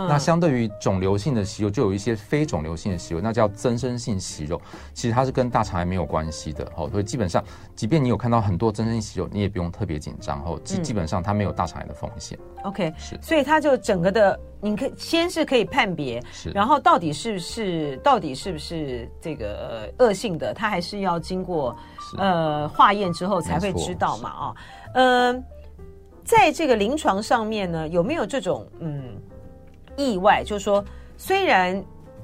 [0.06, 4.62] 那相对于肿瘤性的息肉，就有一些非肿瘤性的息肉，那叫增生性息肉。
[4.94, 6.64] 其实它是跟大肠癌没有关系的。
[6.76, 7.44] 哦，所以基本上，
[7.76, 10.44] 即便你有看到很多增生性息肉，你也不用特别紧张。
[10.44, 12.38] 哦，基基本上它没有大肠癌的风险。
[12.64, 13.18] OK，是。
[13.22, 16.50] 所以它就整个的，你可以先是可以判别，是。
[16.52, 21.76] 然后到底是不是，到底是不是这个恶性的，它还是要经过
[22.18, 24.30] 呃化验之后才会知道嘛？
[24.30, 24.56] 啊，
[24.94, 25.44] 嗯，
[26.24, 29.16] 在这个临床上面呢，有没有这种嗯？
[29.98, 30.84] 意外就是说，
[31.18, 31.84] 虽然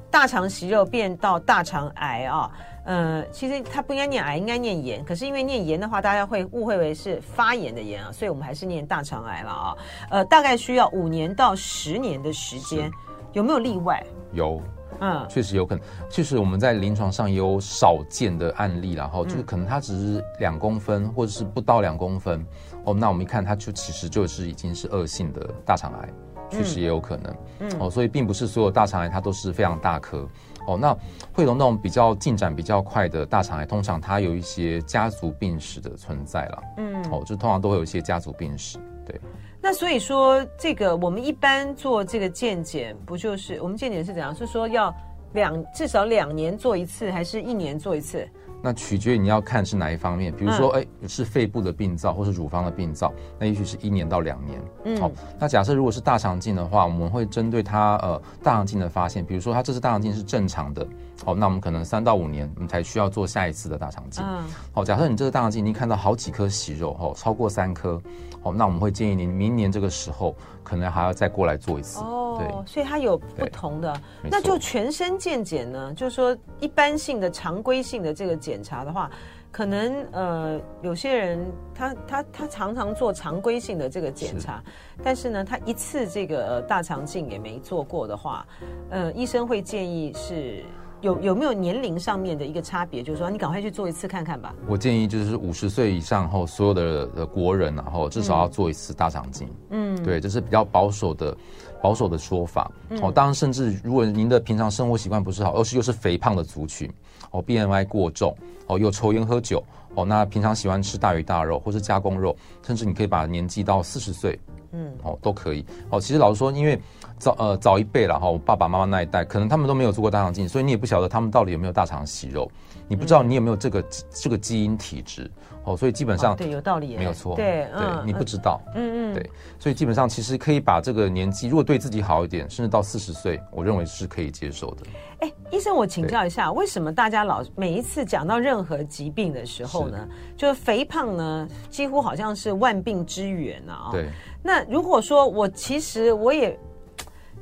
[0.09, 2.51] 大肠息肉变到大肠癌啊，
[2.85, 5.03] 呃，其实它不应该念癌，应该念炎。
[5.03, 9.75] 可是因为念炎的话，大家会误会为是发炎的炎啊，所以我们还是念大肠癌了啊。
[10.11, 12.91] 呃，大概需要五年到十年的时间，
[13.31, 14.05] 有没有例外？
[14.33, 14.61] 有，
[14.99, 15.83] 嗯，确实有可能。
[16.11, 22.45] 确实我们在临床上也有少见的案例，然后就是可能它只是两公分，或者是不到两公分
[22.85, 26.09] 哦，那我们一看，它就其实就是已经是恶性的大肠癌。
[26.53, 30.27] 确实也有可能，嗯，哦，所以并不是所有大肠癌它都是非常大颗，
[30.67, 30.95] 哦，那
[31.33, 39.19] 会有那种比较进展比较快的大肠癌，通常它有一些家族病史的存在了，嗯，哦，就通常都会有一些家族病史，对。
[39.61, 44.35] 那所以说，这个我们一般做这个健检，不就是我们健检是怎样？
[44.35, 44.93] 是说要
[45.31, 48.27] 两至少两年做一次，还是一年做一次？
[48.65, 54.61] 那取决于你要看是哪一方面，比如说，哎、嗯，是肺部的病灶，或是乳房的病灶，那也许是一年到两年。
[54.85, 60.87] 嗯，好，那假设如果是大肠镜的话，我们会针对它呃大肠镜的发现，比如说它这次大肠镜是正常的，
[61.25, 64.23] 好，那我们可能三到五年，我们才需要做下一次的大肠镜。
[64.25, 68.01] 嗯，好，假设你这个大肠镜你看到好几颗息肉，哦，超过三颗，
[68.43, 71.99] 好，那我们会建议您明年这个时候可能还要再过来做一次。
[71.99, 78.53] 哦，对，所以它有不同的，那就全身健检呢，就是说一般性的常规性的这个检。
[78.53, 79.09] 检查的话，
[79.51, 88.45] 可能呃，有些人他他他常常做常规性的这个检查，是但是呢，他一次这个、呃、大肠镜也没做过的话，
[88.91, 90.63] 呃，医生会建议是
[91.03, 94.55] 有有没有年龄上面的一个差别，就是说你赶快去做一次看看吧。
[94.67, 99.49] 我建议就是五十岁以上后所有的的国人，然后至少要做一次大肠镜。
[99.69, 101.35] 嗯，对，这是比较保守的
[101.81, 102.71] 保守的说法。
[102.89, 106.89] 嗯、哦，当然，甚至如果您的平常生活习惯不是好，而是又是肥胖的族群。
[107.31, 108.33] 哦，BMI 过重，
[108.67, 109.61] 哦，又抽烟喝酒，
[109.95, 112.33] 哦，那平常喜欢吃大鱼大肉或是加工肉，
[112.65, 114.39] 甚至你可以把年纪到四十岁，
[114.71, 115.65] 嗯，哦，都可以。
[115.89, 116.79] 哦，其实老实说，因为
[117.17, 122.49] 早呃早一辈了哈，我爸爸妈妈那一代，可能他们都没有做过大肠镜，所以你也不晓得他们到底有没有大肠息肉，
[122.87, 125.29] 你不知道你有没有这个、嗯、这个基因体质。
[125.65, 134.81] 哦，所以基本上、哦、对有道理，没有错，对，对，你不知道，嗯嗯，对，所以基本上其实可以把这个年纪，如果对自己好一点，甚至到四十岁，我认为是可以接受的。
[135.19, 143.91] 哎，医生，我请教一下，为什么大家老每一次讲到任何疾病的时候呢，是就是肥胖呢，几乎好像是万病之源啊、哦？
[143.93, 144.09] 对。
[144.45, 146.59] 那如果说我其实我也，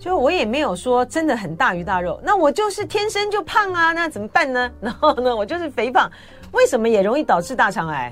[0.01, 4.71] 就我也没有说真的很大鱼大肉，那我就是天生就胖啊，那怎么办呢？
[4.81, 6.09] 然后呢，我就是肥胖。
[6.53, 8.11] 为什么也容易导致大肠癌？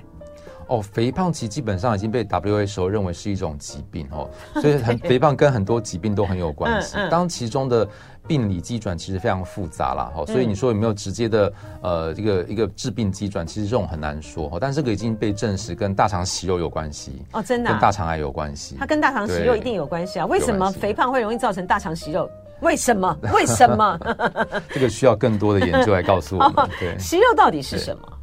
[0.69, 4.29] 哦，肥胖其实基本上已经被 WHO 认为是一种疾病哦，
[4.61, 6.95] 所以很 肥胖跟很多疾病都很有关系。
[7.09, 7.87] 当其中的
[8.27, 14.57] 病理机转其实非常复杂啦，哈，所以你说有没有直接的呃一个一个致病机转，其实这种很难说。
[14.61, 18.75] 但这个已经被证实跟大肠息肉有关系哦，真的、啊、跟大肠癌有关系。
[18.79, 20.25] 它跟大肠息肉一定有关系啊？
[20.27, 22.29] 为什么肥胖会容易造成大肠息肉？
[22.61, 23.17] 为什么？
[23.33, 23.97] 为什么？
[24.69, 26.69] 这个需要更多的研究来告诉我们。
[26.79, 28.18] 对，息肉到底是什么？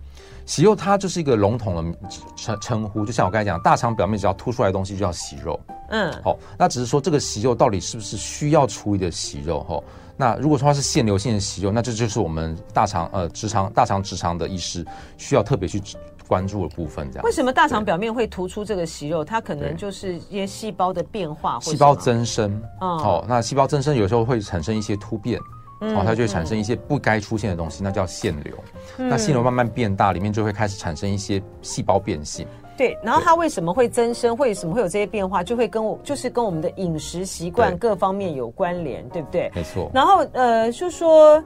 [0.46, 1.98] 息肉它就是一个笼统的
[2.36, 5.58] 称称呼，就像我刚才讲，大肠表面只要凸出来的东西就叫息肉。
[5.88, 9.60] 嗯，好、哦，那只是说这个息肉到底是不是需要处理的息肉？
[9.68, 9.84] 哈、哦，
[10.16, 14.86] 那如果说它是腺瘤性的息肉，那这就是我们大肠呃直肠大肠直肠的医师
[15.18, 15.82] 需要特别去
[16.28, 17.08] 关注的部分。
[17.10, 19.24] 这样，为什么大肠表面会突出这个息肉？
[19.24, 22.62] 它可能就是一些细胞的变化，细胞增生。
[22.80, 25.40] 哦，好，那细胞增生有时候会产生一些突变。
[25.80, 28.54] 哦，它就会产生一些不该出现的东西，嗯、那叫腺瘤。
[28.98, 32.46] 嗯、那腺瘤慢慢变大，里面就会开始产生一些细胞变性。
[32.76, 34.36] 对，然后它为什么会增生？
[34.36, 35.42] 为什么会有这些变化？
[35.42, 39.52] 就会跟我就是跟我们的饮食习惯各方面有关联，对，对不对？
[39.54, 39.90] 没错。
[39.94, 41.42] 然后呃，就说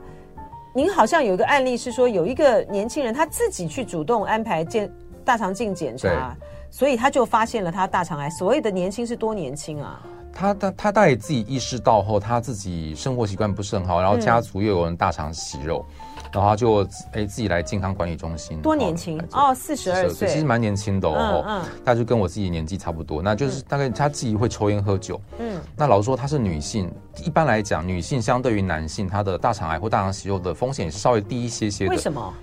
[0.73, 4.91] 您好像有一个案例是说，有一个年轻人他自己去主动安排健
[5.23, 6.35] 大肠镜检查，
[6.69, 8.29] 所以他就发现了他大肠癌。
[8.31, 10.01] 所谓的年轻是多年轻啊？
[10.33, 15.85] 他他他大概自己意识到后，他自己生活习惯不是很好，然后家族又有人大肠息肉。
[15.89, 21.43] 嗯然后他就哎自己来健康管理中心，多年轻哦，四十二岁，其实蛮年轻的哦。
[21.45, 25.19] 嗯，他就跟我自己年纪差不多，那就是大概他自己会抽烟喝酒。
[25.39, 26.89] 嗯，那老实说她是女性，
[27.25, 31.91] 一般来讲，女性相对于男性，她的大肠癌或大肠息肉的风险稍微低一些些的。
[31.91, 32.33] 为什么？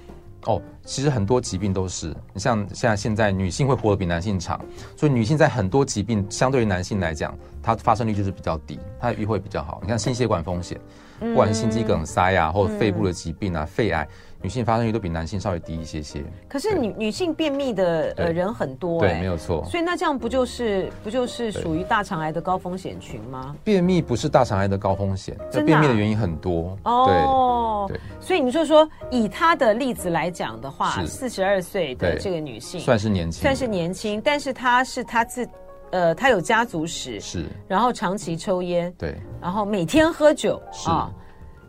[0.47, 4.59] 哦，其实很多疾病都是，你像现在现在女性会活得比男性长，
[4.97, 9.81] 所以女性在很多疾病相对于男性来讲，它发生率就是比较低，它的预会比较好。
[9.83, 10.81] 你看心血管风险，
[11.19, 14.07] 不管是心肌梗塞啊，或者肺部的疾病啊，肺癌。
[14.41, 19.65] 女性发生率都比男性稍微低一些些，可是女女性便秘的呃人很多，对，没有错。
[19.65, 23.57] 所以那这样不就是不就是属于大肠癌的高风险群吗？
[23.65, 26.79] 便秘不是大肠癌的高风险，这便秘的原因很多。
[26.85, 27.87] 哦。
[27.89, 35.49] 对，所以你就说以她的例子来讲的话，四十二岁的这个女性算是年轻，算是年轻，但是她是她自
[35.91, 40.89] 呃她有家族史，是，然后长期抽烟，对，然后每天喝酒，是。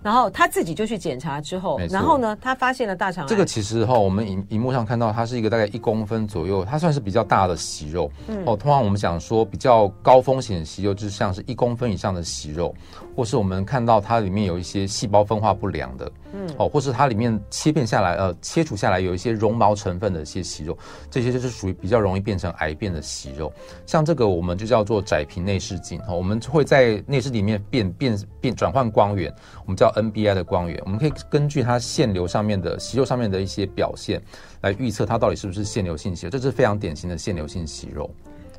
[0.01, 3.27] 然后他自己就去检查之后，然后呢，他发现了大肠癌。
[3.27, 8.09] 这个其实哈，我们荧荧幕上看到，它是一个大概一公分左右，它算是比较大的息肉。
[8.27, 12.73] 嗯，哦，通常我们讲说比较高风险的息肉，就是像是一公分以上的息肉，
[13.15, 20.75] 或是我们看到它里面有一些细胞分化不良的，嗯，哦，或是它里面切片下来，呃，切除下来有一些绒毛成分的一些息肉，
[21.11, 23.51] 这些就是属于比较容易变成癌变的息肉。
[23.85, 29.31] 像这个我们就叫做窄频内视镜，哦，我们会在内视里面变变变转换光源，
[29.65, 29.93] 我们叫。
[29.99, 34.21] NBI 的光源，我们可以根据它腺瘤上面的息肉上面的一些表现，
[34.61, 36.29] 来预测它到底是不是腺瘤性息肉。
[36.29, 38.09] 这是非常典型的腺瘤性息肉。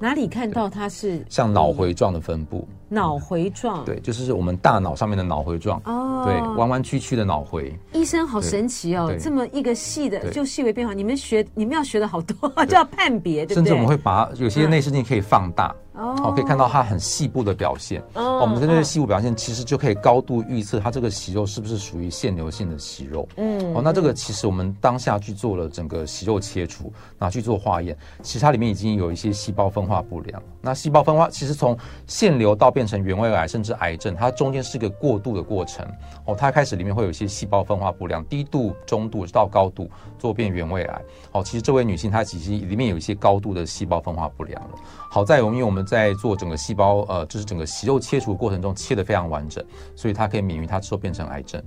[0.01, 2.67] 哪里看到它是像脑回状的分布？
[2.89, 5.81] 脑回状，对，就是我们大脑上面的脑回状。
[5.85, 7.73] 哦，对，弯弯曲曲的脑回。
[7.93, 13.55] 医生好神奇哦，这么一个细的就细微变化，你们学你们要学的好多， 就要判别，对不对？
[13.57, 15.73] 甚至我们会把有些内视镜可以放大。
[15.93, 18.03] 哦，可以看到它很细部的表现。
[18.15, 23.29] 哦，我们针对细部表现，其实就可以高度预测它这个息肉是不是属于腺瘤性的息肉。
[23.37, 30.43] 嗯，哦，那这个其实我们当下去做了整个息肉切除，拿去做化验，其实它里面已经有一些细胞分化不良。
[30.63, 31.77] 那细胞分化其实从
[32.07, 35.87] 腺瘤到变成原位癌，甚至癌症，它中间是一个过渡的过程。
[36.25, 41.03] 哦，它开始里面会有一些细胞分化不良，低度、中度到高度做变原位癌。
[41.33, 44.71] 哦，其实这位女性她其实里面有一些高度的细胞分化不良了。
[45.11, 49.65] 好在因为我们在做整个细胞，呃，就是整个息肉切除的过程中切的非常完整，
[49.97, 51.61] 所以它可以免于它之后变成癌症。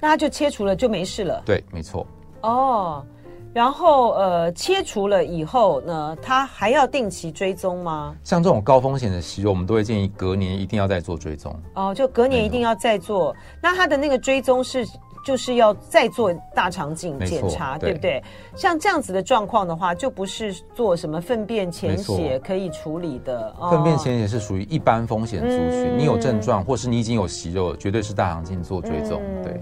[0.00, 1.42] 那它就切除了就没事了？
[1.44, 2.06] 对，没错。
[2.42, 3.04] 哦，
[3.52, 8.14] 然后呃，切除了以后呢，它还要定期追踪吗？
[8.22, 11.52] 像这种高风险的息肉，我们都会建议隔年一定要再做追踪。
[11.74, 13.34] 哦，就隔年一定要再做。
[13.60, 14.86] 那它的那个追踪是？
[15.24, 18.22] 就是要再做大肠镜检查，对不对？
[18.56, 23.54] 像这样子的状况的话，就不是做什么粪便潜血可以处理的。
[23.70, 29.20] 粪便潜血是属于一般风险族群，嗯、你有症状或是你已经有息肉，绝对是大肠镜做追踪。
[29.22, 29.60] 嗯、对，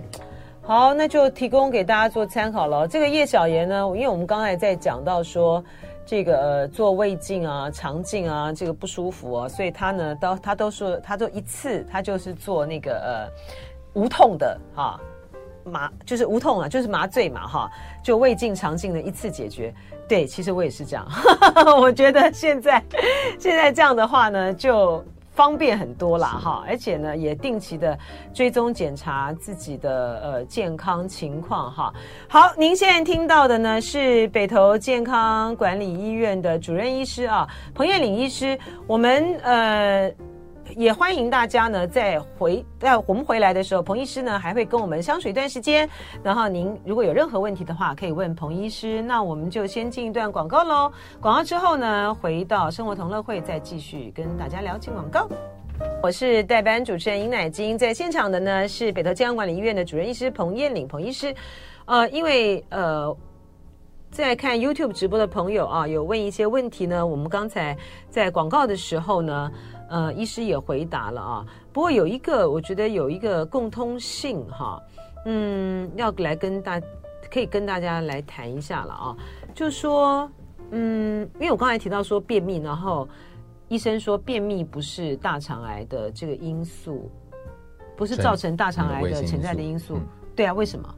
[0.62, 2.87] 好，那就提供给大家做参考了。
[2.87, 5.62] 这个叶小妍呢，因为我们刚才在讲到说，
[6.05, 15.01] 这个、呃、做胃镜啊、肠镜啊，这个不舒服啊，所以他呢，都他都说，他都一次他就是做那个呃无痛的哈。
[15.66, 17.70] 麻就是无痛啊，就是麻醉嘛，哈，
[18.02, 19.74] 就胃镜、肠镜的一次解决。
[20.09, 21.07] 对，其实我也是这样，
[21.81, 22.83] 我觉得现在
[23.38, 27.98] 现在这样的话呢，就方便很多啦，哈，而且呢，也定期的
[28.33, 31.92] 追踪检查自己的呃健康情况，哈。
[32.29, 40.12] 好，您现在听到的呢是北投健康管理医院的主任医师啊，彭燕领医师，我们呃。
[40.74, 45.88] 也欢迎大家呢，在回在我们回来的时候，彭医师呢还会跟我们相处一段时间。
[46.22, 49.00] 然后您如果有任何问题的话，可以问彭医师。
[49.02, 50.92] 那我们就先进一段广告喽。
[51.20, 55.29] 广告之后呢，回到生活同乐会再继续跟大家聊起广告。
[56.02, 61.35] 我是代班主持人尹乃菁，在现场的呢是北投健康管理医院的主任医师彭燕领彭医师。
[61.85, 63.16] 呃，因为呃，
[64.11, 67.76] 在看 YouTube 直播的朋友啊，有问一些问题呢，我们刚才
[68.11, 69.50] 在广告的时候呢。
[69.88, 71.46] 呃，医师也回答了啊。
[71.72, 74.83] 不过有一个，我觉得有一个共通性哈，
[75.27, 76.81] 嗯，要来跟大，
[77.31, 79.16] 可以跟大家来谈一下了啊。
[79.55, 80.31] 就说，
[80.70, 83.09] 嗯，因为我刚才提到说便秘，然后
[83.68, 87.11] 医生说便秘不是大肠癌的这个因素，
[87.96, 89.99] 不是造成大肠癌的潜在的因素。
[90.35, 90.94] 对啊，为什么？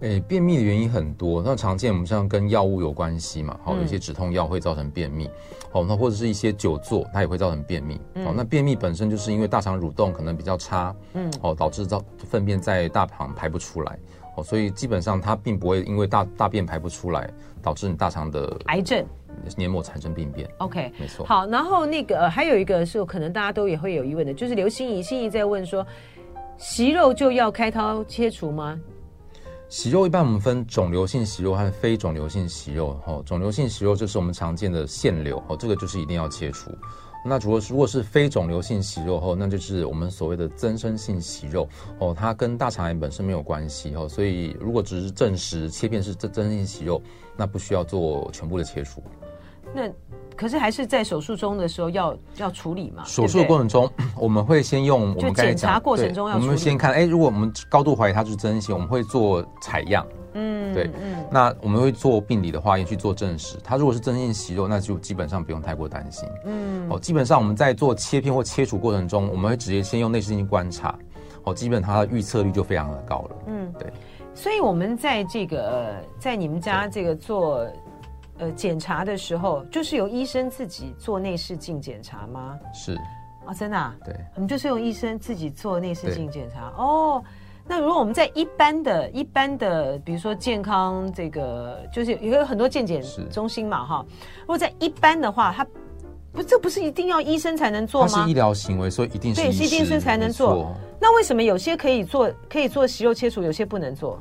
[0.00, 5.28] 诶，便秘的原因很多，那常见我们像跟药物有关系嘛，好，有一些止痛药会造成便秘，
[5.72, 13.96] 好，那或者是一些久坐，它也会造成便秘，哦，那便秘本身就是因为大肠蠕动可能比较差，嗯，哦，导致造粪便在大肠排不出来，
[14.36, 17.30] 哦，所以基本上它并不会因为大大便排不出来，
[17.62, 19.06] 导致你大肠的癌症
[19.56, 20.48] 黏膜产生病变。
[20.58, 21.24] OK，没错。
[21.24, 25.86] 好，然后那个、呃、还有一个是可能大家都也会有疑问的，就是刘心怡，心怡在问说，
[26.58, 28.78] 息肉就要开刀切除吗？
[29.70, 33.00] 息肉一般我们分肿瘤性息肉和非肿瘤性息肉。
[33.06, 36.72] 哦，肿瘤性息肉就是我们常见的腺瘤，哦，这个就是一定要切除。
[37.24, 41.68] 那如果如果是非肿瘤性息肉后，那就是我们所谓的增生性息肉
[42.00, 47.00] 哦，它跟大肠癌本身没有关系哦，所以如果只是证实切片是增增生性息肉，
[47.36, 49.00] 那不需要做全部的切除。
[49.74, 49.82] 那
[50.36, 53.04] 可是还是在手术中的时候要要处理嘛？
[53.04, 60.06] 手术的过程中， 我们会先用我们检查过程中要，我们先看，哎，如果我们高度怀疑它是增生性，我们会做采样。
[60.32, 63.58] 嗯，对，嗯，那我们会做病理的化验去做证实。
[63.64, 66.28] 它如果是真性息肉，那就基本上不用太过担心。
[66.44, 70.96] 嗯，哦，基本上我们在做切片或切除过程中，我们会直接先用内视镜观察。
[71.44, 73.30] 哦，基本它的预测率就非常的高了。
[73.48, 73.92] 嗯，对。
[74.32, 77.66] 所以我们在这个在你们家这个做
[78.40, 82.58] 呃检查的时候，就是由医生自己做内视镜检查吗？
[82.74, 82.98] 是。
[83.46, 83.94] 哦，真的啊？
[84.04, 84.14] 对。
[84.34, 86.72] 我们就是用医生自己做内视镜检查。
[86.76, 87.22] 哦。
[87.66, 94.04] 那如果我们在一般的、一般的，比如说健康这个，就是有很多健检中心嘛，哈。
[94.40, 95.64] 如果在一般的话，它
[96.32, 98.08] 不，这不是一定要医生才能做吗？
[98.12, 100.74] 它是医疗行为，所以一定是对，是医生才能做。
[101.00, 104.18] 那为什么有些可以做，可以做息肉切除，有些不能做？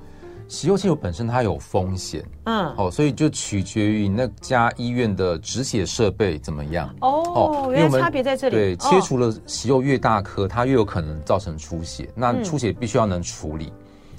[0.49, 6.93] 息肉切除本身它有风险，嗯，哦，所以就取决于那家医院的止血设备怎么样。
[7.01, 7.23] 哦，
[7.67, 8.55] 哦，原来差别在这里。
[8.55, 12.09] 对，切除了息肉越大颗，它越有可能造成出血。
[12.15, 13.71] 那出血必须要能处理，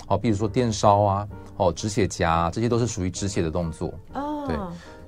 [0.07, 3.93] 哦，比如说电烧啊，哦，止血夹啊，这些都是属于止血的动作。
[4.15, 4.57] 哦，对。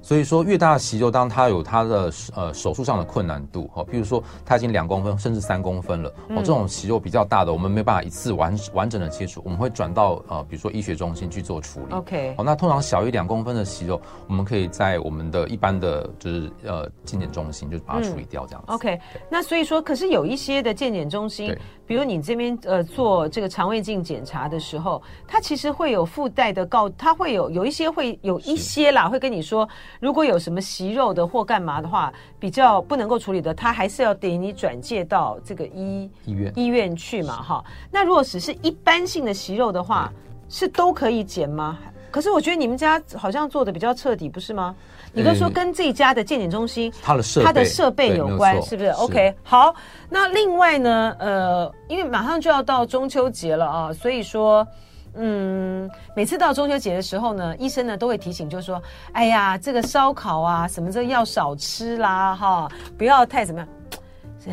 [0.03, 11.95] 所以说，越大的息肉，当它有它的呃手术上的困难度，哈，譬如说它已经两公分甚至三公分了，哦，这种息肉比较大的，我们没办法一次完完整的切除，我们会转到呃比如说医学中心去做处理。
[11.95, 18.73] OK，哦，那通常小于两公分的息肉，我们可以在我们的一般的就是呃健检中心，就把它处理掉这样子。
[18.73, 19.01] OK，
[19.31, 29.69] 那所以说，可是有一些的健检中心，比如你这边呃做这个肠胃镜检查的时候，它其实会有附带的告，它会有有一些会有一些啦，会跟你说。
[30.03, 37.65] 如果有什么息肉的或干嘛的话，比较不能够处理的，他还是要给你转介到这个医医院医院去嘛，哈。
[37.89, 40.13] 那如果只是一般性的息肉的话，
[40.49, 41.79] 是都可以检吗？
[42.11, 44.75] 可是我觉得你们家好像做的比较彻底，不是吗？
[45.13, 49.73] 你都说跟这家的健检中心，它的设它的设备有关，是不是？OK，好。
[50.11, 54.67] 那另外呢，呃，因为马上就要到中秋节了啊，所以说。
[55.15, 58.83] 嗯，每次到中秋节的时候呢，医生呢都会提醒，就是说，
[59.13, 63.69] 哎呀，这个烧烤啊，什么这要少吃啦，哈，不要太怎么样。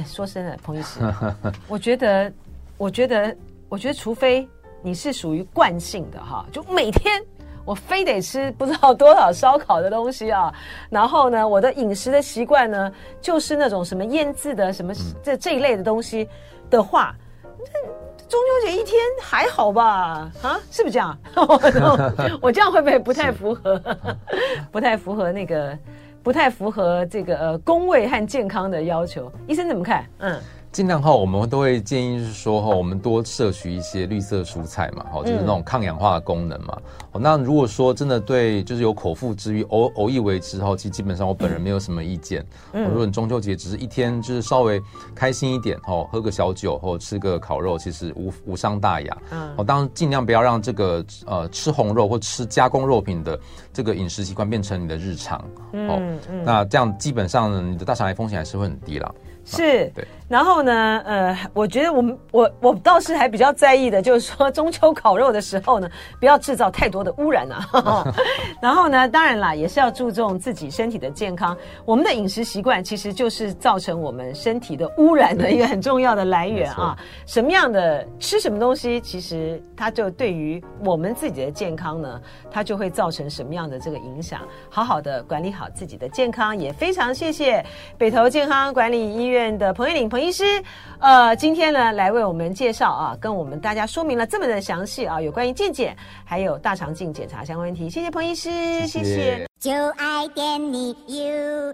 [0.05, 0.99] 说真的，彭医师，
[1.68, 2.32] 我觉得，
[2.78, 3.36] 我觉得，
[3.70, 4.47] 我觉得，除非
[4.84, 7.20] 你是属于惯性的哈，就每天
[7.66, 10.53] 我非得吃不知道多少烧烤的东西啊，
[10.89, 14.93] 然后呢，我的饮食的习惯呢就是那种什么腌制的什么
[15.24, 16.28] 这这一类的东西
[16.70, 17.16] 的话，
[17.57, 17.66] 嗯
[18.30, 20.32] 中秋节一天还好吧？
[20.43, 21.17] 啊，是不是这样？
[22.39, 23.82] 我这样会不会不太符合？
[24.71, 25.77] 不太符合那个，
[26.21, 29.32] 不太符合这个呃工位和健康的要求？
[29.47, 30.05] 医生怎么看？
[30.19, 30.39] 嗯。
[30.72, 36.78] 尽量哈，我们都会建议是说哈，我们多摄取一些绿色蔬菜嘛，哈，就是那种抗氧化的功能嘛。
[37.11, 42.45] 哦，那如果说真的对，就是有口腹之欲，偶偶一为之后，其实基本上我本人没有什么意见。
[42.74, 44.80] 嗯，如果你中秋节只是一天，就是稍微
[45.15, 49.17] 开心一点，哦，喝个小酒或吃个烤肉，其实无无伤大雅。
[49.32, 53.38] 嗯，哦，当然尽量不要让这个呃吃红肉或吃加工肉品的
[53.74, 55.43] 这个饮食习惯变成你的日常。
[55.74, 59.11] 嗯嗯，那这样基本上你的大肠癌风险还是会很低啦。
[59.45, 60.07] 是，对。
[60.30, 68.13] 然后呢，呃，我觉得我们我我倒是还比较在意的，就是说中秋烤肉的时候呢，不要制造太多的污染啊。
[68.61, 71.57] 然后呢，当然啦，也是要注重自己身体的健康。
[71.84, 76.95] 我们的饮食习惯其实就是造成我们身体的污染的一个很重要的来源啊。
[77.25, 82.21] 什么样的吃什么东西，其实它就对于我们自己的健康呢，
[82.51, 84.41] 它就会造成什么样的这个影响。
[84.69, 87.65] 好好的管理好自己的健康，也非常谢谢
[87.97, 90.63] 北投健康管理医院的彭玉玲彭医师，
[90.99, 95.95] 呃，今天呢来为我们介绍啊，跟我们大家说明了这么的详细啊，有关于健检
[96.26, 97.89] 还有大肠镜检查相关问题。
[97.89, 98.49] 谢谢彭医师，
[98.88, 99.03] 谢谢。
[99.03, 101.74] 谢谢就爱点你 UFO